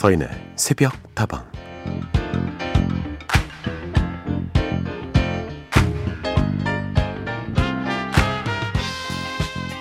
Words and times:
서인의 0.00 0.30
새벽 0.56 0.94
다방 1.14 1.44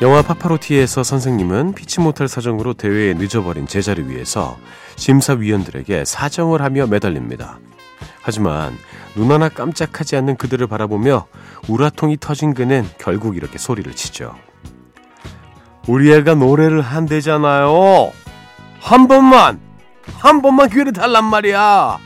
영화 0.02 0.22
파파로티에서 0.22 1.04
선생님은 1.04 1.74
피치 1.74 2.02
못할 2.02 2.28
사정으로 2.28 2.74
대회에 2.74 3.14
늦어버린 3.14 3.66
제자를 3.66 4.10
위해서 4.10 4.58
심사위원들에게 4.98 6.04
사정을 6.04 6.62
하며 6.62 6.86
매달립니다. 6.86 7.58
하지만 8.22 8.78
눈 9.16 9.32
하나 9.32 9.48
깜짝하지 9.48 10.18
않는 10.18 10.36
그들을 10.36 10.68
바라보며 10.68 11.28
우라통이 11.70 12.18
터진 12.20 12.54
그는 12.54 12.86
결국 12.98 13.38
이렇게 13.38 13.58
소리를 13.58 13.90
치죠. 13.94 14.36
우리 15.88 16.12
애가 16.12 16.36
노래를 16.36 16.82
한대잖아요. 16.82 18.12
한 18.82 19.08
번만, 19.08 19.69
한 20.18 20.42
번만 20.42 20.70
기회를 20.70 20.94
달란 20.94 21.26
말이야. 21.26 22.00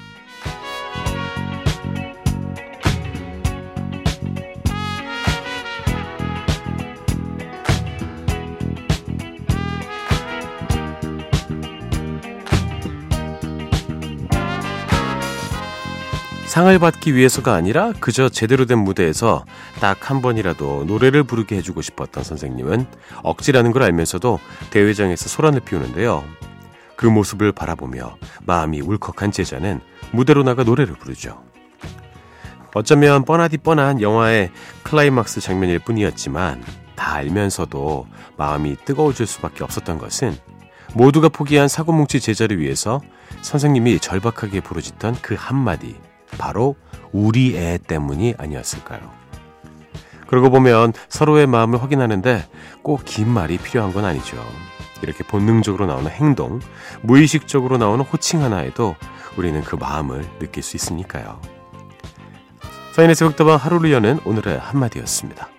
상을 16.45 16.77
받기 16.77 17.15
위해서가 17.15 17.55
아니라 17.55 17.93
그저 17.99 18.29
제대로 18.29 18.65
된 18.65 18.77
무대에서 18.77 19.43
딱 19.79 20.11
한 20.11 20.21
번이라도 20.21 20.83
노래를 20.85 21.23
부르게 21.23 21.55
해주고 21.57 21.81
싶었던 21.81 22.23
선생님은 22.23 22.85
억지라는 23.23 23.71
걸 23.71 23.81
알면서도 23.83 24.39
대회장에서 24.69 25.29
소란을 25.29 25.61
피우는데요. 25.61 26.23
그 26.95 27.05
모습을 27.05 27.51
바라보며 27.51 28.17
마음이 28.45 28.81
울컥한 28.81 29.31
제자는 29.31 29.81
무대로 30.11 30.43
나가 30.43 30.63
노래를 30.63 30.95
부르죠. 30.95 31.43
어쩌면 32.75 33.23
뻔하디 33.25 33.57
뻔한 33.59 34.01
영화의 34.01 34.51
클라이막스 34.83 35.41
장면일 35.41 35.79
뿐이었지만 35.79 36.63
다 36.95 37.13
알면서도 37.15 38.07
마음이 38.37 38.77
뜨거워질 38.85 39.27
수밖에 39.27 39.63
없었던 39.63 39.97
것은 39.97 40.35
모두가 40.95 41.29
포기한 41.29 41.67
사고뭉치 41.67 42.19
제자를 42.19 42.59
위해서 42.59 43.01
선생님이 43.41 43.99
절박하게 43.99 44.61
부르짖던 44.61 45.17
그 45.21 45.35
한마디 45.37 45.95
바로 46.37 46.75
우리 47.11 47.55
애 47.57 47.77
때문이 47.77 48.35
아니었을까요? 48.37 49.01
그러고 50.27 50.49
보면 50.49 50.93
서로의 51.09 51.45
마음을 51.45 51.81
확인하는데 51.81 52.47
꼭 52.81 53.03
긴 53.05 53.29
말이 53.29 53.57
필요한 53.57 53.93
건 53.93 54.05
아니죠. 54.05 54.37
이렇게 55.01 55.23
본능적으로 55.23 55.85
나오는 55.85 56.09
행동, 56.09 56.59
무의식적으로 57.01 57.77
나오는 57.77 58.03
호칭 58.05 58.41
하나에도 58.41 58.95
우리는 59.37 59.61
그 59.61 59.75
마음을 59.75 60.27
느낄 60.39 60.63
수 60.63 60.75
있으니까요. 60.75 61.41
서인의 62.93 63.15
새벽다방 63.15 63.57
하루를 63.57 63.91
여는 63.91 64.19
오늘의 64.23 64.59
한마디였습니다. 64.59 65.49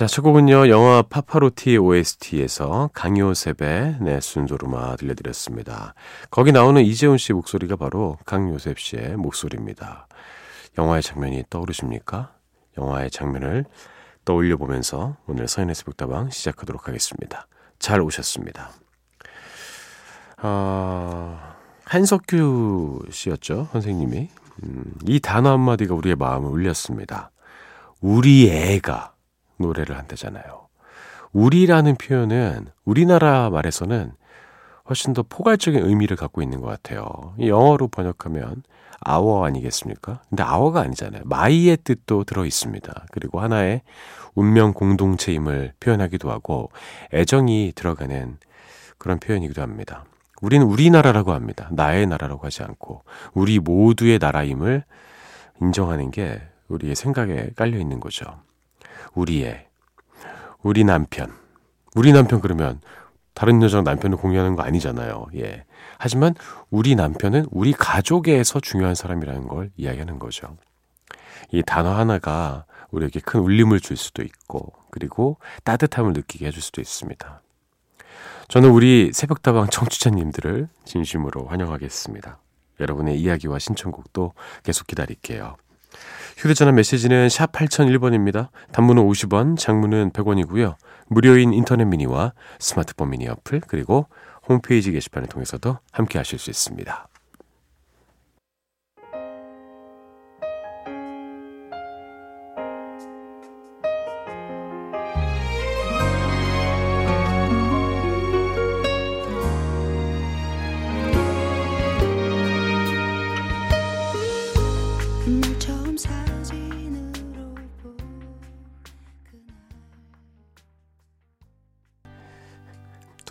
자, 0.00 0.06
첫 0.06 0.22
곡은요, 0.22 0.70
영화 0.70 1.02
파파로티 1.02 1.76
OST에서 1.76 2.88
강요셉의 2.94 3.98
네 4.00 4.18
순조르마 4.18 4.96
들려드렸습니다. 4.96 5.92
거기 6.30 6.52
나오는 6.52 6.82
이재훈 6.82 7.18
씨 7.18 7.34
목소리가 7.34 7.76
바로 7.76 8.16
강요셉 8.24 8.78
씨의 8.78 9.18
목소리입니다. 9.18 10.08
영화의 10.78 11.02
장면이 11.02 11.44
떠오르십니까? 11.50 12.32
영화의 12.78 13.10
장면을 13.10 13.66
떠올려 14.24 14.56
보면서 14.56 15.18
오늘 15.26 15.46
서인의 15.46 15.74
새벽다방 15.74 16.30
시작하도록 16.30 16.88
하겠습니다. 16.88 17.46
잘 17.78 18.00
오셨습니다. 18.00 18.70
어, 20.42 21.38
한석규 21.84 23.04
씨였죠, 23.10 23.68
선생님이. 23.72 24.30
음, 24.62 24.94
이 25.06 25.20
단어 25.20 25.50
한마디가 25.50 25.94
우리의 25.94 26.16
마음을 26.16 26.48
울렸습니다. 26.48 27.32
우리 28.00 28.48
애가 28.48 29.12
노래를 29.60 29.96
한다잖아요. 29.96 30.68
우리라는 31.32 31.96
표현은 31.96 32.66
우리나라 32.84 33.50
말에서는 33.50 34.12
훨씬 34.88 35.12
더 35.12 35.22
포괄적인 35.22 35.86
의미를 35.86 36.16
갖고 36.16 36.42
있는 36.42 36.60
것 36.60 36.66
같아요. 36.66 37.34
영어로 37.38 37.88
번역하면 37.88 38.64
our 39.08 39.46
아니겠습니까? 39.46 40.20
근데 40.28 40.42
our가 40.42 40.80
아니잖아요. 40.80 41.22
my의 41.26 41.76
뜻도 41.78 42.24
들어 42.24 42.44
있습니다. 42.44 43.06
그리고 43.12 43.40
하나의 43.40 43.82
운명 44.34 44.72
공동체임을 44.72 45.74
표현하기도 45.80 46.30
하고 46.30 46.70
애정이 47.14 47.72
들어가는 47.74 48.38
그런 48.98 49.18
표현이기도 49.20 49.62
합니다. 49.62 50.04
우리는 50.42 50.66
우리나라라고 50.66 51.32
합니다. 51.32 51.68
나의 51.72 52.06
나라라고 52.06 52.46
하지 52.46 52.62
않고 52.62 53.04
우리 53.34 53.58
모두의 53.58 54.18
나라임을 54.18 54.84
인정하는 55.60 56.10
게 56.10 56.40
우리의 56.68 56.94
생각에 56.94 57.50
깔려 57.56 57.78
있는 57.78 58.00
거죠. 58.00 58.24
우리의 59.14 59.66
우리 60.62 60.84
남편 60.84 61.32
우리 61.94 62.12
남편 62.12 62.40
그러면 62.40 62.80
다른 63.34 63.62
여자랑 63.62 63.84
남편을 63.84 64.18
공유하는 64.18 64.54
거 64.54 64.62
아니잖아요. 64.62 65.26
예. 65.36 65.64
하지만 65.98 66.34
우리 66.70 66.94
남편은 66.94 67.46
우리 67.50 67.72
가족에서 67.72 68.60
중요한 68.60 68.94
사람이라는 68.94 69.48
걸 69.48 69.70
이야기하는 69.76 70.18
거죠. 70.18 70.56
이 71.50 71.62
단어 71.62 71.90
하나가 71.90 72.64
우리에게 72.90 73.20
큰 73.20 73.40
울림을 73.40 73.80
줄 73.80 73.96
수도 73.96 74.22
있고 74.22 74.72
그리고 74.90 75.38
따뜻함을 75.64 76.12
느끼게 76.12 76.46
해줄 76.46 76.62
수도 76.62 76.80
있습니다. 76.80 77.40
저는 78.48 78.70
우리 78.70 79.10
새벽다방 79.12 79.68
청취자님들을 79.68 80.68
진심으로 80.84 81.46
환영하겠습니다. 81.46 82.38
여러분의 82.80 83.20
이야기와 83.20 83.58
신청곡도 83.58 84.32
계속 84.64 84.86
기다릴게요. 84.86 85.56
휴대전화 86.40 86.72
메시지는 86.72 87.28
샵 87.28 87.52
8001번입니다. 87.52 88.48
단문은 88.72 89.02
50원, 89.02 89.58
장문은 89.58 90.12
100원이고요. 90.12 90.74
무료인 91.08 91.52
인터넷 91.52 91.84
미니와 91.84 92.32
스마트폰 92.58 93.10
미니 93.10 93.28
어플 93.28 93.60
그리고 93.66 94.06
홈페이지 94.48 94.90
게시판을 94.90 95.28
통해서도 95.28 95.76
함께 95.92 96.16
하실 96.16 96.38
수 96.38 96.48
있습니다. 96.48 97.09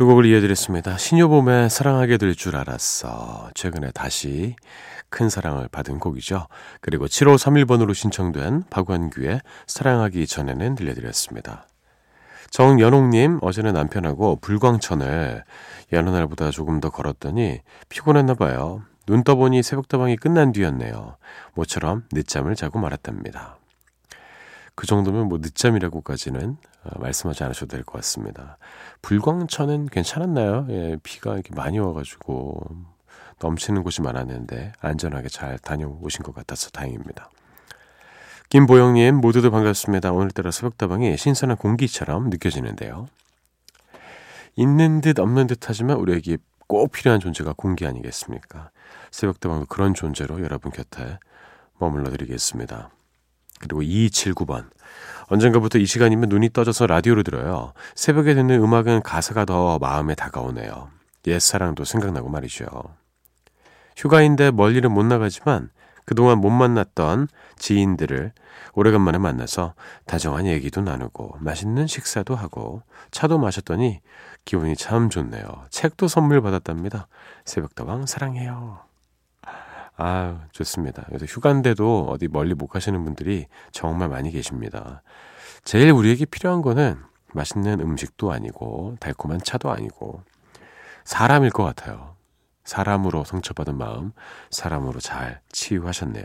곡을 0.10 0.26
이어드렸습니다. 0.26 0.98
신효봄의 0.98 1.70
사랑하게 1.70 2.18
될 2.18 2.34
줄 2.34 2.56
알았어. 2.56 3.52
최근에 3.54 3.92
다시 3.92 4.56
큰 5.10 5.30
사랑을 5.30 5.68
받은 5.68 6.00
곡이죠. 6.00 6.48
그리고 6.82 7.06
7531번으로 7.06 7.94
신청된 7.94 8.64
박원규의 8.72 9.42
사랑하기 9.68 10.26
전에는 10.26 10.74
들려드렸습니다. 10.74 11.68
정연옥님, 12.50 13.38
어제는 13.44 13.74
남편하고 13.74 14.38
불광천을 14.38 15.44
여느 15.94 16.10
날보다 16.10 16.50
조금 16.50 16.80
더 16.80 16.90
걸었더니 16.90 17.60
피곤했나 17.90 18.34
봐요. 18.34 18.82
눈 19.06 19.24
떠보니 19.24 19.62
새벽다방이 19.62 20.16
끝난 20.16 20.52
뒤였네요. 20.52 21.18
모처럼 21.54 22.06
늦잠을 22.12 22.56
자고 22.56 22.80
말았답니다. 22.80 23.58
그 24.74 24.88
정도면 24.88 25.28
뭐 25.28 25.38
늦잠이라고까지는 25.40 26.50
어, 26.52 26.69
말씀하지 26.84 27.44
않으셔도 27.44 27.68
될 27.76 27.84
것 27.84 27.94
같습니다. 27.94 28.58
불광천은 29.02 29.88
괜찮았나요? 29.88 30.68
예, 30.70 30.98
비가 31.04 31.34
이렇게 31.34 31.54
많이 31.56 31.80
와가지고 31.80 32.62
넘치는 33.42 33.84
곳이 33.84 34.02
많았는데 34.02 34.74
안전하게 34.82 35.30
잘 35.30 35.58
다녀오신 35.60 36.24
것 36.24 36.34
같아서 36.36 36.70
다행입니다. 36.72 37.30
김보영님 38.50 39.16
모두들 39.18 39.52
반갑습니다. 39.52 40.12
오늘따라 40.12 40.52
새벽다방이 40.52 41.16
신선한 41.18 41.58
공기처럼 41.58 42.30
느껴지는데요. 42.30 43.08
있는 44.56 45.02
듯 45.02 45.20
없는 45.20 45.48
듯 45.48 45.60
하지만 45.70 45.98
우리에게 45.98 46.38
꼭 46.68 46.92
필요한 46.92 47.20
존재가 47.20 47.54
공기 47.56 47.86
아니겠습니까? 47.86 48.72
새벽다방도 49.12 49.68
그런 49.68 49.94
존재로 49.94 50.42
여러분 50.42 50.72
곁에 50.72 51.20
머물러 51.78 52.10
드리겠습니다. 52.10 52.90
그리고 53.60 53.82
2279번. 53.82 54.70
언젠가부터 55.28 55.78
이 55.78 55.86
시간이면 55.86 56.30
눈이 56.30 56.50
떠져서 56.54 56.88
라디오를 56.88 57.24
들어요. 57.24 57.74
새벽에 57.96 58.34
듣는 58.34 58.62
음악은 58.62 59.04
가사가 59.04 59.46
더 59.46 59.78
마음에 59.78 60.16
다가오네요. 60.16 60.90
옛사랑도 61.28 61.86
생각나고 61.86 62.30
말이죠. 62.30 62.66
휴가인데 63.96 64.52
멀리는 64.52 64.92
못 64.92 65.04
나가지만 65.04 65.70
그동안 66.06 66.40
못 66.40 66.50
만났던 66.50 67.28
지인들을 67.58 68.32
오래간만에 68.74 69.20
만나서 69.20 69.76
다정한 70.06 70.48
얘기도 70.48 70.82
나누고 70.82 71.36
맛있는 71.40 71.86
식사도 71.86 72.36
하고 72.36 72.82
차도 73.12 73.38
마셨더니 73.38 74.02
기분이 74.46 74.76
참 74.76 75.10
좋네요. 75.10 75.44
책도 75.70 76.08
선물 76.08 76.42
받았답니다. 76.42 77.08
새벽다방 77.46 78.08
사랑해요. 78.08 78.89
아유, 80.02 80.38
좋습니다. 80.54 81.04
그래서 81.08 81.26
휴가인데도 81.26 82.08
어디 82.10 82.30
멀리 82.30 82.54
못 82.54 82.68
가시는 82.68 83.04
분들이 83.04 83.48
정말 83.74 84.08
많이 84.08 84.32
계십니다. 84.32 85.04
제일 85.66 85.92
우리에게 85.92 86.24
필요한 86.24 86.62
거는 86.62 86.98
맛있는 87.34 87.82
음식도 87.82 88.32
아니고 88.32 88.96
달콤한 89.02 89.42
차도 89.44 89.70
아니고 89.70 90.24
사람일 91.04 91.50
것 91.50 91.66
같아요. 91.66 92.16
사람으로 92.64 93.26
상처받은 93.26 93.78
마음, 93.78 94.14
사람으로 94.52 95.02
잘 95.02 95.42
치유하셨네요. 95.52 96.24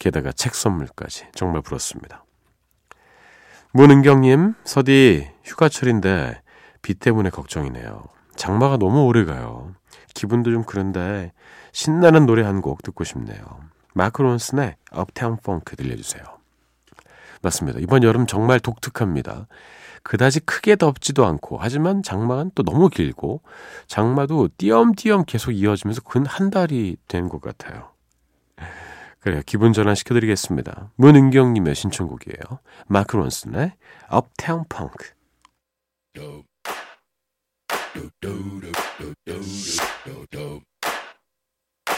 게다가 0.00 0.32
책 0.32 0.56
선물까지 0.56 1.28
정말 1.32 1.62
부럽습니다. 1.62 2.24
문은경님, 3.72 4.54
서디 4.64 5.30
휴가철인데 5.44 6.42
비 6.82 6.94
때문에 6.94 7.30
걱정이네요. 7.30 8.02
장마가 8.34 8.78
너무 8.78 9.04
오래 9.04 9.24
가요. 9.24 9.74
기분도 10.14 10.50
좀 10.50 10.64
그런데 10.64 11.32
신나는 11.80 12.24
노래 12.24 12.42
한 12.42 12.62
곡 12.62 12.82
듣고 12.82 13.04
싶네요. 13.04 13.36
마크론슨의 13.92 14.76
업타운 14.92 15.36
펑크 15.36 15.76
들려주세요. 15.76 16.24
맞습니다. 17.42 17.80
이번 17.80 18.02
여름 18.02 18.26
정말 18.26 18.60
독특합니다. 18.60 19.46
그다지 20.02 20.40
크게 20.40 20.76
덥지도 20.76 21.26
않고 21.26 21.58
하지만 21.60 22.02
장마는 22.02 22.52
또 22.54 22.62
너무 22.62 22.88
길고 22.88 23.42
장마도 23.88 24.48
띄엄띄엄 24.56 25.26
계속 25.26 25.50
이어지면서 25.52 26.00
근 26.00 26.24
한 26.24 26.48
달이 26.48 26.96
된 27.08 27.28
것 27.28 27.42
같아요. 27.42 27.92
그래요. 29.20 29.42
기분 29.44 29.74
전환 29.74 29.94
시켜드리겠습니다. 29.96 30.92
문은경님의 30.96 31.74
신청곡이에요. 31.74 32.58
마크 32.86 33.18
론슨의 33.18 33.72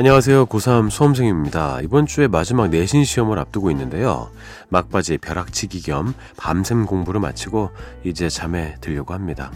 안녕하세요. 0.00 0.46
고3 0.46 0.90
수험생입니다. 0.90 1.80
이번 1.82 2.06
주에 2.06 2.28
마지막 2.28 2.68
내신 2.68 3.02
시험을 3.02 3.36
앞두고 3.40 3.68
있는데요. 3.72 4.30
막바지 4.68 5.18
벼락치기 5.18 5.82
겸 5.82 6.14
밤샘 6.36 6.86
공부를 6.86 7.20
마치고 7.20 7.70
이제 8.04 8.28
잠에 8.28 8.76
들려고 8.80 9.12
합니다. 9.12 9.50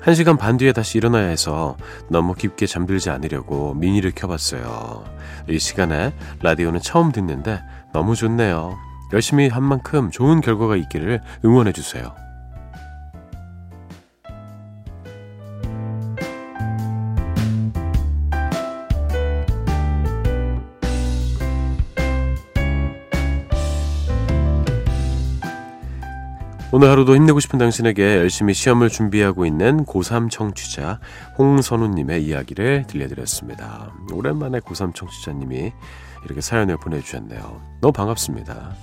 1시간 0.00 0.38
반 0.38 0.56
뒤에 0.56 0.72
다시 0.72 0.96
일어나야 0.96 1.28
해서 1.28 1.76
너무 2.08 2.32
깊게 2.32 2.64
잠들지 2.64 3.10
않으려고 3.10 3.74
미니를 3.74 4.12
켜봤어요. 4.12 5.04
이 5.50 5.58
시간에 5.58 6.14
라디오는 6.40 6.80
처음 6.80 7.12
듣는데 7.12 7.60
너무 7.92 8.16
좋네요. 8.16 8.78
열심히 9.12 9.48
한 9.48 9.62
만큼 9.64 10.10
좋은 10.10 10.40
결과가 10.40 10.76
있기를 10.76 11.20
응원해주세요. 11.44 12.25
오늘 26.76 26.90
하루도 26.90 27.16
힘내고 27.16 27.40
싶은 27.40 27.58
당신에게 27.58 28.18
열심히 28.18 28.52
시험을 28.52 28.90
준비하고 28.90 29.46
있는 29.46 29.86
고3 29.86 30.28
청취자 30.30 31.00
홍선우님의 31.38 32.22
이야기를 32.22 32.84
들려드렸습니다. 32.86 33.94
오랜만에 34.12 34.60
고3 34.60 34.94
청취자님이 34.94 35.72
이렇게 36.26 36.40
사연을 36.42 36.76
보내주셨네요. 36.76 37.62
너무 37.80 37.92
반갑습니다. 37.92 38.74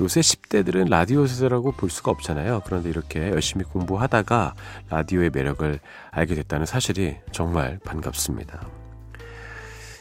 요새 0.00 0.20
10대들은 0.20 0.88
라디오 0.88 1.26
세대라고 1.26 1.72
볼 1.72 1.90
수가 1.90 2.12
없잖아요. 2.12 2.62
그런데 2.64 2.88
이렇게 2.88 3.28
열심히 3.28 3.66
공부하다가 3.66 4.54
라디오의 4.88 5.28
매력을 5.28 5.78
알게 6.12 6.34
됐다는 6.36 6.64
사실이 6.64 7.16
정말 7.30 7.78
반갑습니다. 7.84 8.66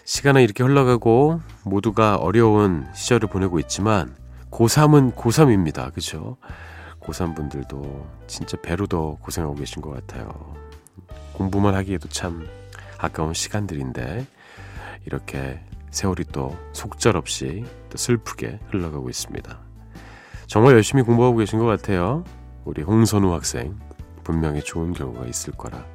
시간은 0.05 0.43
이렇게 0.43 0.63
흘러가고 0.63 1.41
모두가 1.65 2.15
어려운 2.15 2.87
시절을 2.93 3.27
보내고 3.27 3.59
있지만 3.59 4.15
고3은 4.49 5.13
고3입니다. 5.15 5.93
그죠? 5.93 6.37
고3 7.03 7.35
분들도 7.35 8.07
진짜 8.27 8.57
배로 8.61 8.87
더 8.87 9.17
고생하고 9.21 9.55
계신 9.55 9.81
것 9.81 9.91
같아요. 9.91 10.55
공부만 11.33 11.75
하기에도 11.75 12.07
참 12.09 12.47
아까운 12.97 13.33
시간들인데 13.33 14.25
이렇게 15.05 15.59
세월이 15.91 16.25
또 16.31 16.57
속절없이 16.73 17.65
또 17.89 17.97
슬프게 17.97 18.59
흘러가고 18.69 19.09
있습니다. 19.09 19.59
정말 20.47 20.73
열심히 20.73 21.03
공부하고 21.03 21.37
계신 21.37 21.59
것 21.59 21.65
같아요. 21.65 22.23
우리 22.65 22.81
홍선우 22.81 23.31
학생 23.33 23.77
분명히 24.23 24.61
좋은 24.61 24.93
결과가 24.93 25.27
있을 25.27 25.53
거라 25.53 25.85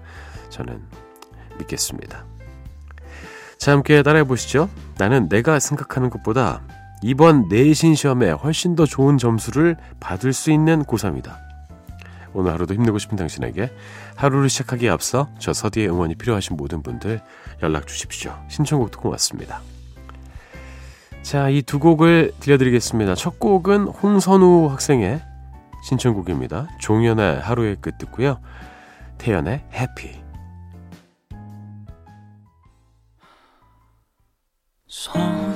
저는 0.50 0.82
믿겠습니다. 1.58 2.26
자, 3.58 3.72
함께 3.72 4.02
따라해 4.02 4.24
보시죠. 4.24 4.70
나는 4.98 5.28
내가 5.28 5.58
생각하는 5.58 6.10
것보다 6.10 6.62
이번 7.02 7.48
내신 7.48 7.94
시험에 7.94 8.30
훨씬 8.30 8.74
더 8.74 8.84
좋은 8.86 9.18
점수를 9.18 9.76
받을 10.00 10.32
수 10.32 10.50
있는 10.50 10.82
고3이다. 10.84 11.36
오늘 12.34 12.52
하루도 12.52 12.74
힘내고 12.74 12.98
싶은 12.98 13.16
당신에게 13.16 13.72
하루를 14.16 14.48
시작하기에 14.48 14.90
앞서 14.90 15.28
저 15.38 15.52
서디의 15.52 15.88
응원이 15.88 16.16
필요하신 16.16 16.56
모든 16.56 16.82
분들 16.82 17.20
연락 17.62 17.86
주십시오. 17.86 18.34
신청곡도 18.48 19.00
고맙습니다. 19.00 19.60
자, 21.22 21.48
이 21.48 21.62
두 21.62 21.78
곡을 21.78 22.32
들려드리겠습니다. 22.40 23.14
첫 23.14 23.38
곡은 23.38 23.88
홍선우 23.88 24.68
학생의 24.70 25.20
신청곡입니다. 25.84 26.68
종현의 26.80 27.40
하루의 27.40 27.76
끝 27.80 27.98
듣고요. 27.98 28.40
태연의 29.18 29.64
해피. 29.72 30.20
손 34.86 35.47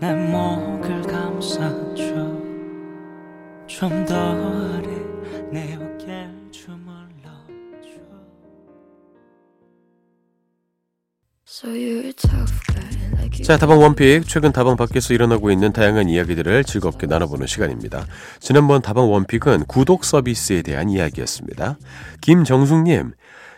내 0.00 0.12
목을 0.12 1.02
감싸줘 1.02 2.04
좀 3.66 4.04
더 4.06 4.14
아래 4.14 4.88
내 5.50 5.74
어깨를 5.74 6.30
주물러줘 6.50 8.00
자, 13.44 13.56
다방 13.56 13.80
원픽. 13.80 14.26
최근 14.26 14.52
다방 14.52 14.76
밖에서 14.76 15.14
일어나고 15.14 15.50
있는 15.50 15.72
다양한 15.72 16.08
이야기들을 16.08 16.64
즐겁게 16.64 17.06
나눠보는 17.06 17.46
시간입니다. 17.46 18.06
지난번 18.40 18.82
다방 18.82 19.10
원픽은 19.10 19.64
구독 19.66 20.04
서비스에 20.04 20.62
대한 20.62 20.88
이야기였습니다. 20.90 21.78
김정숙님, 22.20 23.12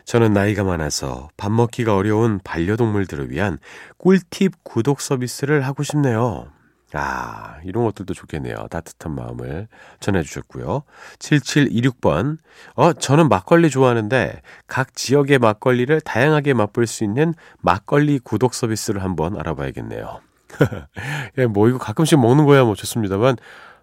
저는 0.08 0.32
나이가 0.32 0.64
많아서 0.64 1.28
밥 1.36 1.52
먹기가 1.52 1.94
어려운 1.94 2.40
반려동물들을 2.42 3.30
위한 3.30 3.58
꿀팁 3.98 4.64
구독 4.64 5.02
서비스를 5.02 5.66
하고 5.66 5.82
싶네요. 5.82 6.46
아, 6.94 7.58
이런 7.64 7.84
것들도 7.84 8.14
좋겠네요. 8.14 8.68
따뜻한 8.70 9.14
마음을 9.14 9.68
전해주셨고요. 10.00 10.84
7726번. 11.18 12.38
어, 12.74 12.94
저는 12.94 13.28
막걸리 13.28 13.68
좋아하는데 13.68 14.40
각 14.66 14.94
지역의 14.94 15.40
막걸리를 15.40 16.00
다양하게 16.00 16.54
맛볼 16.54 16.86
수 16.86 17.04
있는 17.04 17.34
막걸리 17.60 18.18
구독 18.18 18.54
서비스를 18.54 19.02
한번 19.04 19.38
알아봐야겠네요. 19.38 20.22
예, 21.36 21.44
뭐 21.44 21.68
이거 21.68 21.76
가끔씩 21.76 22.18
먹는 22.18 22.46
거야 22.46 22.64
뭐 22.64 22.74
좋습니다만 22.74 23.36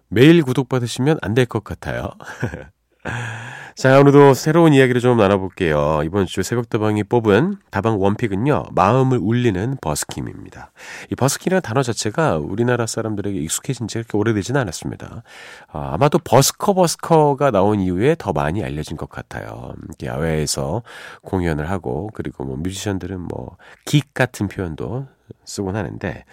매일 0.08 0.42
구독받으시면 0.42 1.18
안 1.22 1.34
될 1.34 1.46
것 1.46 1.62
같아요. 1.62 2.10
자, 3.76 4.00
오늘도 4.00 4.32
새로운 4.32 4.72
이야기를 4.72 5.02
좀 5.02 5.18
나눠볼게요. 5.18 6.00
이번 6.02 6.24
주 6.24 6.42
새벽다방이 6.42 7.04
뽑은 7.04 7.58
다방 7.70 8.00
원픽은요, 8.00 8.68
마음을 8.74 9.18
울리는 9.20 9.76
버스킹입니다. 9.82 10.70
이 11.12 11.14
버스킹이라는 11.14 11.60
단어 11.60 11.82
자체가 11.82 12.38
우리나라 12.38 12.86
사람들에게 12.86 13.38
익숙해진 13.38 13.86
지 13.86 13.98
그렇게 13.98 14.16
오래되지는 14.16 14.58
않았습니다. 14.62 15.22
아, 15.68 15.90
아마도 15.92 16.18
버스커 16.18 16.72
버스커가 16.72 17.50
나온 17.50 17.78
이후에 17.80 18.16
더 18.18 18.32
많이 18.32 18.64
알려진 18.64 18.96
것 18.96 19.10
같아요. 19.10 19.74
야외에서 20.02 20.82
공연을 21.20 21.68
하고, 21.68 22.08
그리고 22.14 22.46
뭐 22.46 22.56
뮤지션들은 22.56 23.20
뭐, 23.20 23.58
긱 23.84 24.14
같은 24.14 24.48
표현도 24.48 25.06
쓰곤 25.44 25.76
하는데, 25.76 26.24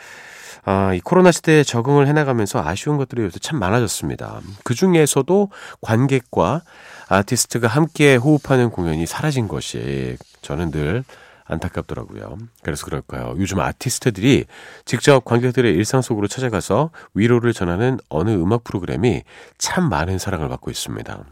아, 0.65 0.93
이 0.93 0.99
코로나 0.99 1.31
시대에 1.31 1.63
적응을 1.63 2.07
해나가면서 2.07 2.63
아쉬운 2.63 2.97
것들이 2.97 3.23
요새 3.23 3.39
참 3.39 3.59
많아졌습니다. 3.59 4.41
그 4.63 4.73
중에서도 4.73 5.49
관객과 5.81 6.61
아티스트가 7.09 7.67
함께 7.67 8.15
호흡하는 8.15 8.69
공연이 8.69 9.05
사라진 9.05 9.47
것이 9.47 10.17
저는 10.41 10.71
늘 10.71 11.03
안타깝더라고요. 11.45 12.37
그래서 12.61 12.85
그럴까요? 12.85 13.35
요즘 13.37 13.59
아티스트들이 13.59 14.45
직접 14.85 15.25
관객들의 15.25 15.73
일상 15.73 16.01
속으로 16.01 16.27
찾아가서 16.27 16.91
위로를 17.13 17.53
전하는 17.53 17.99
어느 18.09 18.31
음악 18.31 18.63
프로그램이 18.63 19.23
참 19.57 19.89
많은 19.89 20.17
사랑을 20.19 20.47
받고 20.49 20.71
있습니다. 20.71 21.25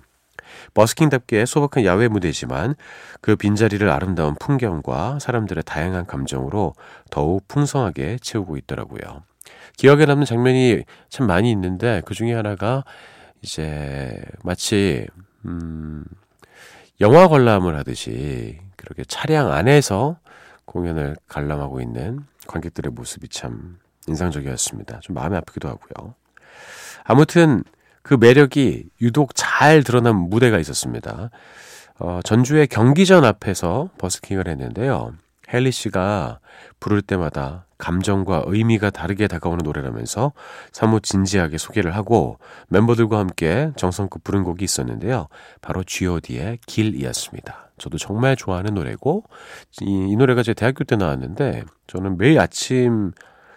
버스킹답게 0.74 1.46
소박한 1.46 1.86
야외 1.86 2.08
무대지만 2.08 2.75
그 3.22 3.36
빈자리를 3.36 3.88
아름다운 3.89 4.36
풍경과 4.36 5.20
사람들의 5.20 5.63
다양한 5.65 6.06
감정으로 6.06 6.74
더욱 7.10 7.48
풍성하게 7.48 8.18
채우고 8.22 8.58
있더라고요. 8.58 9.24
기억에 9.77 10.06
남는 10.06 10.25
장면이 10.25 10.84
참 11.10 11.27
많이 11.27 11.51
있는데 11.51 12.01
그 12.06 12.13
중에 12.13 12.34
하나가 12.34 12.84
이제 13.41 14.22
마치 14.44 15.08
음 15.46 16.03
영화 17.00 17.27
관람을 17.27 17.75
하듯이 17.77 18.60
그렇게 18.75 19.03
차량 19.03 19.51
안에서 19.51 20.18
공연을 20.65 21.15
관람하고 21.27 21.82
있는 21.82 22.20
관객들의 22.48 22.91
모습이 22.91 23.27
참 23.30 23.80
인상적이었습니다. 24.08 25.00
좀 25.00 25.15
마음이 25.15 25.36
아프기도 25.38 25.68
하고요. 25.68 26.15
아무튼 27.03 27.63
그 28.01 28.15
매력이 28.15 28.86
유독 29.01 29.31
잘 29.36 29.84
드러난 29.84 30.15
무대가 30.15 30.60
있었습니다. 30.60 31.29
어, 32.00 32.20
전주의 32.24 32.67
경기전 32.67 33.24
앞에서 33.25 33.89
버스킹을 33.98 34.48
했는데요. 34.48 35.13
헨리 35.53 35.72
씨가 35.72 36.39
부를 36.79 37.01
때마다 37.01 37.65
감정과 37.77 38.43
의미가 38.46 38.91
다르게 38.91 39.27
다가오는 39.27 39.63
노래라면서 39.63 40.34
사뭇 40.72 41.03
진지하게 41.03 41.58
소개를 41.58 41.96
하고 41.96 42.38
멤버들과 42.70 43.17
함께 43.20 43.72
정성껏 43.75 44.24
부른 44.24 44.43
곡이 44.43 44.63
있었는데요. 44.63 45.27
바로 45.62 45.84
G.O.D의 45.84 46.60
길이었습니다. 46.65 47.72
저도 47.77 47.98
정말 47.98 48.36
좋아하는 48.36 48.75
노래고 48.75 49.24
이, 49.81 50.08
이 50.12 50.15
노래가 50.15 50.43
제 50.43 50.53
대학교 50.53 50.84
때 50.84 50.96
나왔는데 50.96 51.63
저는 51.88 52.17
매일 52.17 52.39
아침 52.39 53.12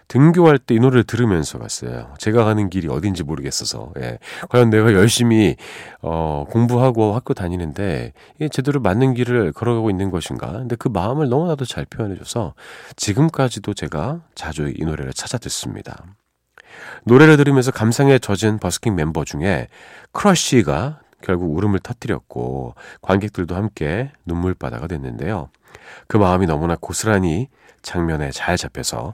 등교할 0.07 0.59
때 0.59 0.75
이 0.75 0.79
노래를 0.79 1.05
들으면서 1.05 1.57
갔어요. 1.57 2.13
제가 2.17 2.43
가는 2.43 2.69
길이 2.69 2.89
어딘지 2.89 3.23
모르겠어서. 3.23 3.93
예. 3.99 4.19
과연 4.49 4.69
내가 4.69 4.93
열심히 4.93 5.55
어, 6.01 6.45
공부하고 6.49 7.13
학교 7.15 7.33
다니는데 7.33 8.11
이 8.41 8.49
제대로 8.49 8.81
맞는 8.81 9.13
길을 9.13 9.53
걸어가고 9.53 9.89
있는 9.89 10.11
것인가? 10.11 10.51
근데 10.51 10.75
그 10.75 10.89
마음을 10.89 11.29
너무나도 11.29 11.63
잘 11.65 11.85
표현해줘서 11.85 12.55
지금까지도 12.97 13.73
제가 13.73 14.21
자주 14.35 14.67
이 14.75 14.83
노래를 14.83 15.13
찾아 15.13 15.37
듣습니다. 15.37 16.03
노래를 17.05 17.37
들으면서 17.37 17.71
감상에 17.71 18.19
젖은 18.19 18.59
버스킹 18.59 18.95
멤버 18.95 19.23
중에 19.23 19.69
크러쉬가 20.11 20.99
결국 21.21 21.55
울음을 21.55 21.79
터뜨렸고 21.79 22.75
관객들도 23.01 23.55
함께 23.55 24.11
눈물바다가 24.25 24.87
됐는데요. 24.87 25.49
그 26.07 26.17
마음이 26.17 26.47
너무나 26.47 26.75
고스란히 26.75 27.47
장면에 27.81 28.31
잘 28.31 28.57
잡혀서 28.57 29.13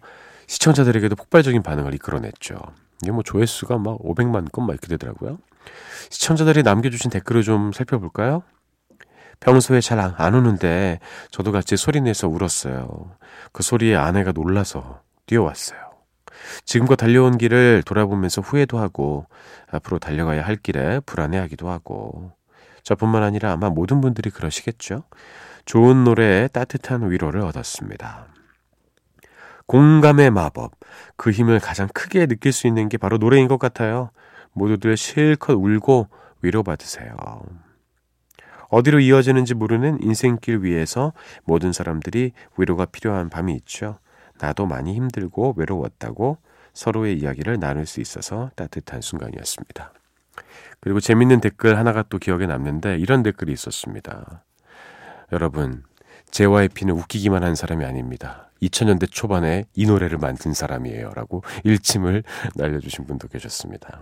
시청자들에게도 0.51 1.15
폭발적인 1.15 1.63
반응을 1.63 1.93
이끌어냈죠. 1.96 2.58
이게 3.01 3.12
뭐 3.12 3.24
조회수가 3.24 3.77
막 3.77 3.98
500만 4.00 4.51
건 4.51 4.65
막 4.65 4.74
이렇게 4.74 4.88
되더라고요. 4.88 5.38
시청자들이 6.10 6.63
남겨주신 6.63 7.10
댓글을 7.10 7.43
좀 7.43 7.72
살펴볼까요? 7.72 8.43
평소에 9.39 9.79
잘 9.79 9.98
안 10.00 10.36
우는데 10.36 11.00
저도 11.31 11.51
같이 11.53 11.77
소리내서 11.77 12.27
울었어요. 12.27 13.12
그 13.53 13.63
소리에 13.63 13.96
아내가 13.96 14.34
놀라서 14.34 15.01
뛰어왔어요. 15.25 15.79
지금껏 16.65 16.96
달려온 16.98 17.38
길을 17.38 17.84
돌아보면서 17.86 18.41
후회도 18.41 18.77
하고 18.77 19.27
앞으로 19.72 20.00
달려가야 20.00 20.46
할 20.46 20.58
길에 20.58 21.00
불안해하기도 21.05 21.70
하고 21.70 22.34
저뿐만 22.84 23.24
아니라 23.24 23.51
아마 23.53 23.70
모든 23.70 24.01
분들이 24.01 24.29
그러시겠죠. 24.29 25.03
좋은 25.65 26.03
노래에 26.03 26.50
따뜻한 26.50 27.10
위로를 27.10 27.41
얻었습니다. 27.41 28.27
공감의 29.71 30.31
마법. 30.31 30.73
그 31.15 31.31
힘을 31.31 31.61
가장 31.61 31.87
크게 31.93 32.25
느낄 32.25 32.51
수 32.51 32.67
있는 32.67 32.89
게 32.89 32.97
바로 32.97 33.17
노래인 33.17 33.47
것 33.47 33.57
같아요. 33.57 34.11
모두들 34.51 34.97
실컷 34.97 35.53
울고 35.53 36.09
위로받으세요. 36.41 37.15
어디로 38.67 38.99
이어지는지 38.99 39.53
모르는 39.53 40.03
인생길 40.03 40.63
위에서 40.63 41.13
모든 41.45 41.71
사람들이 41.71 42.33
위로가 42.57 42.83
필요한 42.83 43.29
밤이 43.29 43.53
있죠. 43.55 43.99
나도 44.41 44.65
많이 44.65 44.93
힘들고 44.93 45.53
외로웠다고 45.55 46.39
서로의 46.73 47.17
이야기를 47.19 47.57
나눌 47.57 47.85
수 47.85 48.01
있어서 48.01 48.51
따뜻한 48.57 48.99
순간이었습니다. 48.99 49.93
그리고 50.81 50.99
재밌는 50.99 51.39
댓글 51.39 51.77
하나가 51.77 52.03
또 52.03 52.17
기억에 52.17 52.45
남는데 52.45 52.97
이런 52.97 53.23
댓글이 53.23 53.53
있었습니다. 53.53 54.43
여러분, 55.31 55.83
JYP는 56.32 56.94
웃기기만 56.96 57.44
한 57.44 57.56
사람이 57.56 57.86
아닙니다. 57.86 58.51
2000년대 58.62 59.12
초반에 59.12 59.65
이 59.75 59.86
노래를 59.86 60.18
만든 60.18 60.53
사람이에요. 60.53 61.12
라고 61.15 61.44
일침을 61.63 62.24
날려주신 62.56 63.06
분도 63.06 63.27
계셨습니다. 63.27 64.01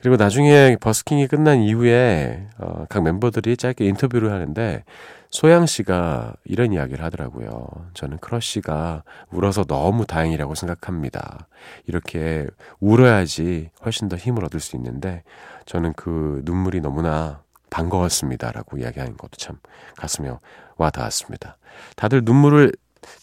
그리고 0.00 0.16
나중에 0.16 0.76
버스킹이 0.80 1.26
끝난 1.26 1.60
이후에 1.60 2.48
어, 2.58 2.86
각 2.88 3.02
멤버들이 3.02 3.56
짧게 3.56 3.84
인터뷰를 3.86 4.32
하는데 4.32 4.82
소양 5.30 5.66
씨가 5.66 6.34
이런 6.44 6.72
이야기를 6.72 7.04
하더라고요. 7.04 7.68
저는 7.94 8.18
크러쉬가 8.18 9.04
울어서 9.30 9.64
너무 9.64 10.06
다행이라고 10.06 10.54
생각합니다. 10.54 11.46
이렇게 11.86 12.46
울어야지 12.80 13.70
훨씬 13.84 14.08
더 14.08 14.16
힘을 14.16 14.44
얻을 14.44 14.58
수 14.58 14.74
있는데 14.76 15.22
저는 15.66 15.92
그 15.92 16.42
눈물이 16.44 16.80
너무나 16.80 17.42
반가웠습니다라고 17.70 18.78
이야기하는 18.78 19.16
것도 19.16 19.36
참 19.36 19.56
가슴에 19.96 20.30
와 20.76 20.90
닿았습니다. 20.90 21.56
다들 21.96 22.22
눈물을 22.24 22.72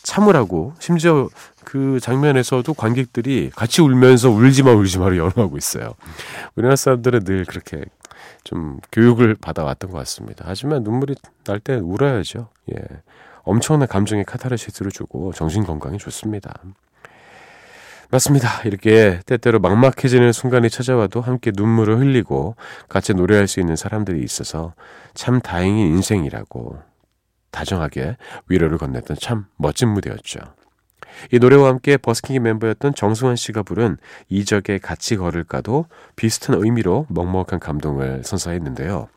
참으라고 0.04 0.74
심지어 0.80 1.30
그 1.64 2.00
장면에서도 2.00 2.74
관객들이 2.74 3.52
같이 3.56 3.82
울면서 3.82 4.30
울지마 4.30 4.72
울지마를 4.72 5.18
연호하고 5.18 5.58
있어요. 5.58 5.94
우리나라 6.56 6.76
사람들은 6.76 7.24
늘 7.26 7.46
그렇게 7.46 7.84
좀 8.44 8.80
교육을 8.92 9.36
받아왔던 9.36 9.92
것 9.92 9.98
같습니다. 10.00 10.46
하지만 10.48 10.84
눈물이 10.84 11.16
날 11.44 11.60
때 11.60 11.76
울어야죠. 11.76 12.48
예. 12.74 12.82
엄청난 13.44 13.88
감정의 13.88 14.26
카타르시스를 14.26 14.92
주고 14.92 15.32
정신 15.34 15.64
건강에 15.64 15.98
좋습니다. 15.98 16.54
맞습니다. 18.10 18.62
이렇게 18.64 19.20
때때로 19.26 19.60
막막해지는 19.60 20.32
순간이 20.32 20.70
찾아와도 20.70 21.20
함께 21.20 21.52
눈물을 21.54 22.00
흘리고 22.00 22.56
같이 22.88 23.14
노래할 23.14 23.48
수 23.48 23.60
있는 23.60 23.76
사람들이 23.76 24.24
있어서 24.24 24.74
참 25.14 25.42
다행인 25.42 25.88
인생이라고 25.88 26.78
다정하게 27.52 28.18
위로를 28.48 28.78
건넸던 28.78 29.20
참 29.20 29.46
멋진 29.58 29.90
무대였죠. 29.90 30.40
이 31.32 31.40
노래와 31.40 31.70
함께 31.70 31.98
버스킹의 31.98 32.40
멤버였던 32.40 32.94
정승환 32.94 33.36
씨가 33.36 33.64
부른 33.64 33.98
이적의 34.30 34.80
같이 34.80 35.18
걸을까도 35.18 35.86
비슷한 36.16 36.62
의미로 36.64 37.08
먹먹한 37.10 37.60
감동을 37.60 38.24
선사했는데요. 38.24 39.08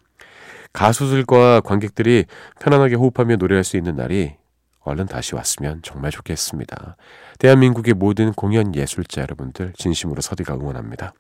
가수들과 0.73 1.61
관객들이 1.61 2.25
편안하게 2.61 2.95
호흡하며 2.95 3.37
노래할 3.37 3.65
수 3.65 3.77
있는 3.77 3.97
날이 3.97 4.35
얼른 4.83 5.07
다시 5.07 5.35
왔으면 5.35 5.81
정말 5.83 6.11
좋겠습니다. 6.11 6.97
대한민국의 7.39 7.95
모든 7.95 8.33
공연 8.33 8.75
예술자 8.75 9.23
여러분들 9.23 9.73
진심으로 9.77 10.21
서디가 10.21 10.55
응원합니다. 10.55 11.13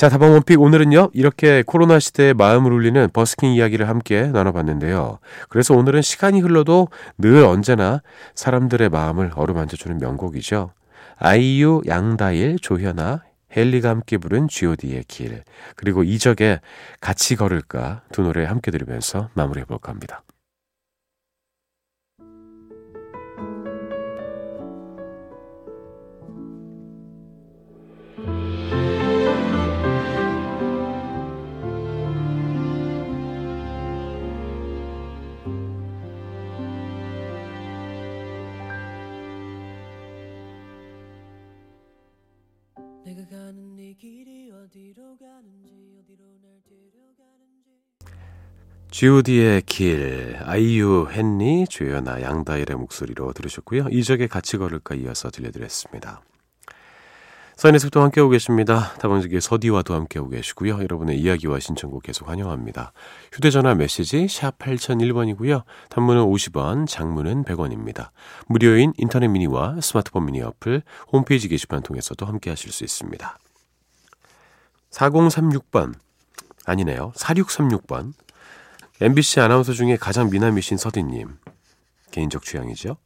자, 0.00 0.08
다방 0.08 0.32
원픽 0.32 0.58
오늘은요, 0.58 1.10
이렇게 1.12 1.62
코로나 1.62 1.98
시대에 1.98 2.32
마음을 2.32 2.72
울리는 2.72 3.10
버스킹 3.12 3.52
이야기를 3.52 3.86
함께 3.86 4.28
나눠봤는데요. 4.28 5.18
그래서 5.50 5.74
오늘은 5.74 6.00
시간이 6.00 6.40
흘러도 6.40 6.88
늘 7.18 7.44
언제나 7.44 8.00
사람들의 8.34 8.88
마음을 8.88 9.32
어루만져주는 9.34 9.98
명곡이죠. 9.98 10.72
아이유, 11.18 11.82
양다일, 11.86 12.58
조현아, 12.60 13.24
헬리가 13.54 13.90
함께 13.90 14.16
부른 14.16 14.48
G.O.D의 14.48 15.04
길, 15.06 15.44
그리고 15.76 16.02
이적의 16.02 16.60
같이 17.00 17.36
걸을까 17.36 18.00
두 18.10 18.22
노래 18.22 18.44
함께 18.46 18.70
들으면서 18.70 19.28
마무리해볼까 19.34 19.92
합니다. 19.92 20.22
G.O.D의 49.00 49.62
길, 49.62 50.36
아이유, 50.44 51.08
헨리, 51.10 51.64
조연아, 51.66 52.20
양다일의 52.20 52.76
목소리로 52.76 53.32
들으셨고요. 53.32 53.86
이적의 53.90 54.28
같이 54.28 54.58
걸을까 54.58 54.94
이어서 54.94 55.30
들려드렸습니다. 55.30 56.20
사인의 57.56 57.80
습도 57.80 58.02
함께하고 58.02 58.28
계십니다. 58.28 58.92
다방지기 58.98 59.40
서디와도 59.40 59.94
함께하고 59.94 60.28
계시고요. 60.28 60.82
여러분의 60.82 61.18
이야기와 61.18 61.60
신청곡 61.60 62.02
계속 62.02 62.28
환영합니다. 62.28 62.92
휴대전화 63.32 63.74
메시지 63.74 64.28
샵 64.28 64.58
8001번이고요. 64.58 65.62
단문은 65.88 66.22
50원, 66.24 66.86
장문은 66.86 67.44
100원입니다. 67.44 68.10
무료인 68.48 68.92
인터넷 68.98 69.28
미니와 69.28 69.80
스마트폰 69.80 70.26
미니 70.26 70.42
어플, 70.42 70.82
홈페이지 71.10 71.48
게시판 71.48 71.82
통해서도 71.82 72.26
함께하실 72.26 72.70
수 72.70 72.84
있습니다. 72.84 73.38
4036번, 74.90 75.94
아니네요. 76.66 77.12
4636번. 77.16 78.12
MBC 79.00 79.40
아나운서 79.40 79.72
중에 79.72 79.96
가장 79.96 80.28
미남이신 80.30 80.76
서디님. 80.76 81.38
개인적 82.10 82.42
취향이죠. 82.42 82.96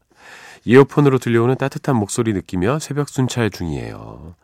이어폰으로 0.64 1.18
들려오는 1.18 1.54
따뜻한 1.56 1.94
목소리 1.96 2.32
느끼며 2.32 2.78
새벽 2.78 3.08
순찰 3.08 3.50
중이에요. 3.50 4.34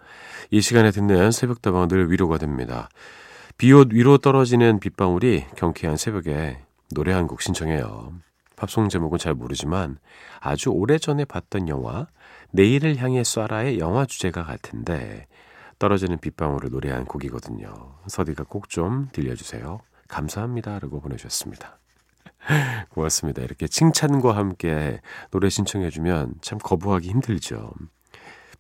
이 0.50 0.61
시간에 0.61 0.90
듣는 0.90 1.33
새벽다방 1.33 1.88
늘 1.88 2.11
위로가 2.11 2.38
됩니다. 2.38 2.88
비옷 3.59 3.92
위로 3.92 4.19
떨어지는 4.19 4.78
빗방울이 4.80 5.47
경쾌한 5.57 5.97
새벽에 5.97 6.59
노래 6.95 7.12
한 7.12 7.26
곡 7.26 7.42
신청해요. 7.42 8.12
팝송 8.57 8.88
제목은 8.88 9.19
잘 9.19 9.35
모르지만 9.35 9.99
아주 10.40 10.71
오래전에 10.71 11.25
봤던 11.25 11.69
영화 11.69 12.07
내일을 12.52 12.97
향해 12.99 13.23
쏴라의 13.23 13.78
영화 13.78 14.04
주제가 14.04 14.45
같은데 14.45 15.26
떨어지는 15.78 16.19
빗방울을 16.19 16.71
노래한 16.71 17.07
곡이거든요. 17.07 17.97
서디가 18.07 18.45
꼭 18.45 18.69
좀 18.69 19.09
들려주세요. 19.12 19.80
감사합니다. 20.10 20.78
라고 20.78 21.00
보내주셨습니다. 21.00 21.78
고맙습니다. 22.90 23.42
이렇게 23.42 23.66
칭찬과 23.66 24.36
함께 24.36 25.00
노래 25.30 25.48
신청해주면 25.48 26.34
참 26.42 26.58
거부하기 26.58 27.08
힘들죠. 27.08 27.72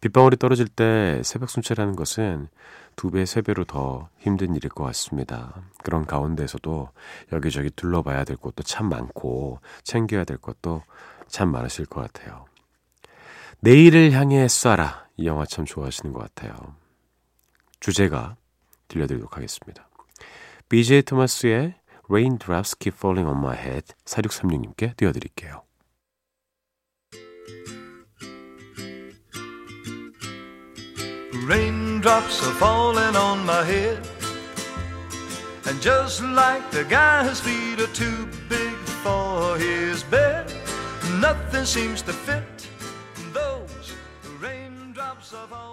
빗방울이 0.00 0.36
떨어질 0.38 0.66
때 0.66 1.20
새벽 1.24 1.50
순찰하는 1.50 1.94
것은 1.94 2.48
두 2.96 3.10
배, 3.10 3.26
세 3.26 3.42
배로 3.42 3.64
더 3.64 4.08
힘든 4.18 4.54
일일 4.54 4.70
것 4.70 4.84
같습니다. 4.84 5.62
그런 5.82 6.06
가운데서도 6.06 6.90
여기저기 7.32 7.70
둘러봐야 7.70 8.24
될 8.24 8.36
것도 8.36 8.62
참 8.62 8.88
많고 8.88 9.60
챙겨야 9.84 10.24
될 10.24 10.38
것도 10.38 10.82
참 11.28 11.50
많으실 11.50 11.86
것 11.86 12.00
같아요. 12.00 12.46
내일을 13.60 14.12
향해 14.12 14.46
쏴라. 14.46 15.04
이 15.18 15.26
영화 15.26 15.44
참 15.44 15.66
좋아하시는 15.66 16.12
것 16.14 16.20
같아요. 16.20 16.54
주제가 17.80 18.36
들려드리도록 18.88 19.36
하겠습니다. 19.36 19.89
BJ 20.69 21.05
토마스의 21.05 21.75
Raindrops 22.09 22.75
Keep 22.77 22.97
Falling 22.97 23.29
on 23.29 23.39
My 23.39 23.55
Head 23.55 23.93
4636님께 24.05 24.95
띄워드릴게요. 24.95 25.65
Raindrops 31.47 32.41
are 32.47 32.55
falling 32.55 33.15
on 33.15 33.45
my 33.45 33.63
head 33.63 33.99
And 35.67 35.79
just 35.81 36.23
like 36.23 36.71
the 36.71 36.83
guy 36.85 37.23
whose 37.23 37.39
feet 37.39 37.79
are 37.79 37.93
too 37.93 38.27
big 38.49 38.73
for 39.03 39.55
his 39.57 40.03
bed 40.03 40.51
Nothing 41.19 41.65
seems 41.65 42.01
to 42.03 42.13
fit 42.13 42.67
Those 43.33 43.93
raindrops 44.41 45.33
are 45.33 45.47
falling 45.47 45.68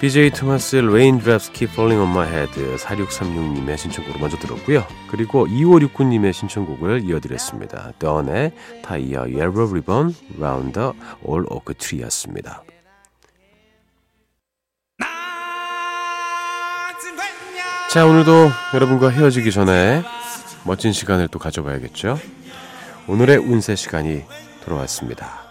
BJ 0.00 0.30
토마스의 0.30 0.86
Raindrops 0.86 1.50
Keep 1.50 1.72
Falling 1.72 2.00
on 2.00 2.10
My 2.10 2.24
Head 2.24 2.52
4636님의 2.76 3.76
신청곡으로 3.76 4.20
먼저 4.20 4.38
들었고요. 4.38 4.86
그리고 5.10 5.48
2569님의 5.48 6.32
신청곡을 6.32 7.02
이어드렸습니다. 7.04 7.92
Dawn의 7.98 8.52
타이어 8.84 9.22
Yellow 9.22 9.68
Ribbon 9.68 10.14
Round 10.38 10.72
the 10.74 10.92
All 11.26 11.44
Oak 11.50 11.74
Tree였습니다. 11.76 12.62
자 17.90 18.06
오늘도 18.06 18.50
여러분과 18.74 19.08
헤어지기 19.08 19.50
전에 19.50 20.04
멋진 20.62 20.92
시간을 20.92 21.26
또 21.26 21.40
가져봐야겠죠. 21.40 22.20
오늘의 23.08 23.38
운세 23.38 23.74
시간이 23.74 24.22
돌아왔습니다. 24.64 25.47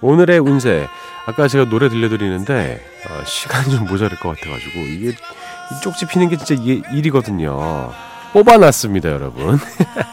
오늘의 0.00 0.38
운세 0.38 0.88
아까 1.26 1.48
제가 1.48 1.68
노래 1.68 1.88
들려드리는데 1.88 2.80
어, 3.10 3.24
시간이 3.24 3.70
좀 3.70 3.86
모자랄 3.86 4.18
것 4.18 4.30
같아가지고 4.30 4.80
이게 4.80 5.08
이 5.10 5.80
쪽지 5.82 6.06
피는 6.06 6.28
게 6.28 6.36
진짜 6.36 6.54
이게 6.54 6.82
일이거든요. 6.92 7.90
뽑아놨습니다, 8.32 9.10
여러분. 9.10 9.58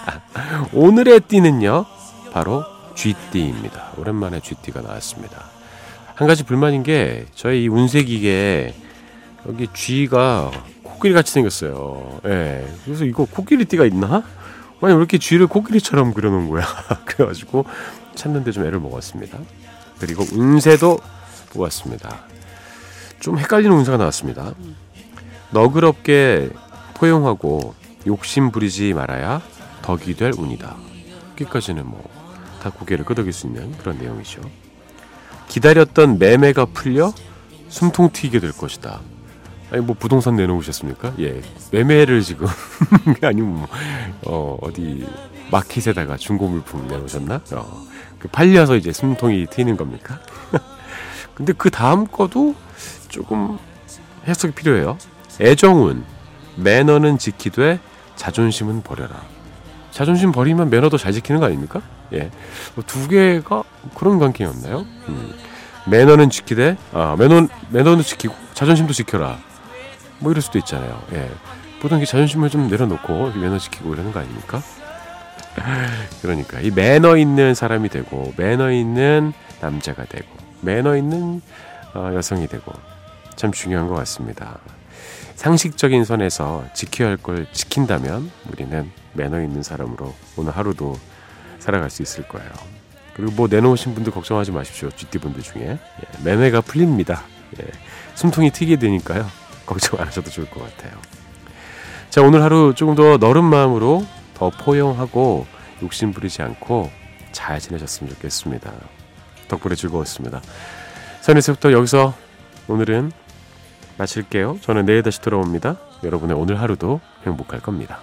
오늘의 0.73 1.21
띠는요, 1.21 1.85
바로 2.31 2.63
쥐띠입니다. 2.95 3.91
오랜만에 3.97 4.39
쥐띠가 4.39 4.81
나왔습니다. 4.81 5.45
한 6.15 6.27
가지 6.27 6.43
불만인 6.43 6.83
게 6.83 7.25
저희 7.35 7.63
이 7.63 7.67
운세기계 7.67 8.73
여기 9.47 9.67
쥐가 9.73 10.51
코끼리 10.83 11.13
같이 11.13 11.31
생겼어요. 11.33 12.21
예. 12.25 12.29
네, 12.29 12.67
그래서 12.85 13.05
이거 13.05 13.25
코끼리 13.25 13.65
띠가 13.65 13.85
있나? 13.85 14.23
아니 14.81 14.93
왜 14.93 14.97
이렇게 14.97 15.17
쥐를 15.17 15.47
코끼리처럼 15.47 16.13
그려놓은 16.13 16.49
거야? 16.49 16.65
그래가지고 17.05 17.65
찾는데 18.15 18.51
좀 18.51 18.65
애를 18.65 18.79
먹었습니다. 18.79 19.37
그리고 19.99 20.23
운세도 20.31 20.99
뽑았습니다. 21.53 22.25
좀 23.19 23.37
헷갈리는 23.37 23.75
운세가 23.75 23.97
나왔습니다. 23.97 24.53
너그럽게 25.51 26.49
포용하고 26.95 27.73
욕심 28.07 28.51
부리지 28.51 28.93
말아야 28.93 29.41
덕이 29.81 30.15
될 30.15 30.33
운이다. 30.37 30.75
여기까지는 31.31 31.85
뭐 31.87 32.25
다 32.65 32.71
고개를 32.71 33.05
끄덕일 33.05 33.31
수 33.31 33.45
있는 33.45 33.71
그런 33.77 33.99
내용이죠. 33.99 34.41
기다렸던 35.49 36.17
매매가 36.17 36.65
풀려 36.73 37.13
숨통 37.69 38.09
튀게 38.11 38.39
될 38.39 38.51
것이다. 38.51 39.01
아니 39.71 39.83
뭐 39.83 39.95
부동산 39.97 40.35
내놓으셨습니까? 40.35 41.13
예, 41.19 41.41
매매를 41.71 42.23
지금 42.23 42.47
아니면 43.21 43.57
뭐, 43.57 43.67
어, 44.25 44.57
어디 44.61 45.05
마켓에다가 45.51 46.17
중고 46.17 46.47
물품 46.47 46.87
내놓으셨나? 46.87 47.41
어, 47.51 47.85
그 47.87 47.94
팔려서 48.27 48.75
이제 48.75 48.91
숨통이 48.91 49.47
트이는 49.47 49.77
겁니까? 49.77 50.19
근데 51.33 51.53
그 51.53 51.69
다음 51.69 52.07
거도 52.07 52.55
조금 53.09 53.57
해석이 54.27 54.53
필요해요. 54.53 54.97
애정은 55.39 56.03
매너는 56.55 57.17
지키되 57.17 57.79
자존심은 58.15 58.81
버려라. 58.83 59.21
자존심 59.91 60.31
버리면 60.31 60.69
매너도 60.69 60.97
잘 60.97 61.13
지키는 61.13 61.39
거 61.39 61.47
아닙니까? 61.47 61.81
예. 62.13 62.31
뭐두 62.75 63.07
개가 63.07 63.63
그런 63.95 64.19
관계였나요? 64.19 64.85
음. 65.09 65.33
매너는 65.87 66.29
지키되, 66.29 66.77
아, 66.93 67.15
매너, 67.17 67.47
매너는 67.69 68.03
지키고 68.03 68.33
자존심도 68.53 68.93
지켜라. 68.93 69.37
뭐 70.19 70.31
이럴 70.31 70.41
수도 70.41 70.57
있잖아요. 70.59 71.01
예. 71.13 71.29
보통 71.81 72.01
이 72.01 72.05
자존심을 72.05 72.49
좀 72.49 72.67
내려놓고 72.67 73.33
매너 73.35 73.59
지키고 73.59 73.93
이러는 73.93 74.11
거 74.11 74.19
아닙니까? 74.19 74.61
그러니까 76.21 76.59
이 76.59 76.71
매너 76.71 77.17
있는 77.17 77.53
사람이 77.53 77.89
되고 77.89 78.33
매너 78.37 78.71
있는 78.71 79.33
남자가 79.61 80.05
되고 80.05 80.27
매너 80.61 80.95
있는 80.97 81.41
어, 81.93 82.11
여성이 82.13 82.47
되고 82.47 82.71
참 83.35 83.51
중요한 83.51 83.87
것 83.87 83.95
같습니다. 83.95 84.59
상식적인 85.35 86.05
선에서 86.05 86.63
지켜야 86.73 87.09
할 87.09 87.17
걸 87.17 87.45
지킨다면 87.51 88.31
우리는 88.51 88.89
매너 89.13 89.41
있는 89.41 89.63
사람으로 89.63 90.13
오늘 90.37 90.55
하루도 90.55 90.97
살아갈 91.59 91.89
수 91.89 92.01
있을 92.01 92.27
거예요. 92.27 92.49
그리고 93.15 93.31
뭐 93.31 93.47
내놓으신 93.47 93.95
분들 93.95 94.11
걱정하지 94.11 94.51
마십시오. 94.51 94.89
GT 94.91 95.19
분들 95.19 95.41
중에 95.41 95.61
예, 95.67 96.23
매매가 96.23 96.61
풀립니다. 96.61 97.23
예, 97.61 97.65
숨통이 98.15 98.51
튀게 98.51 98.75
되니까요. 98.77 99.25
걱정 99.65 99.99
안 99.99 100.07
하셔도 100.07 100.29
좋을 100.29 100.49
것 100.49 100.61
같아요. 100.61 100.99
자 102.09 102.21
오늘 102.21 102.43
하루 102.43 102.73
조금 102.75 102.95
더 102.95 103.17
너른 103.17 103.43
마음으로 103.45 104.05
더 104.35 104.51
포용하고 104.51 105.47
욕심 105.81 106.11
부리지 106.11 106.41
않고 106.43 106.91
잘 107.31 107.59
지내셨으면 107.59 108.13
좋겠습니다. 108.13 108.71
덕분에 109.47 109.75
즐거웠습니다. 109.75 110.41
선에서부터 111.21 111.71
여기서 111.71 112.13
오늘은 112.67 113.11
마칠게요. 113.97 114.59
저는 114.61 114.85
내일 114.85 115.03
다시 115.03 115.21
돌아옵니다. 115.21 115.77
여러분의 116.03 116.37
오늘 116.37 116.61
하루도 116.61 117.01
행복할 117.25 117.59
겁니다. 117.61 117.99